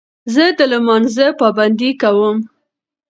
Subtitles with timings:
[0.33, 2.37] زه د لمانځه پابندي کوم.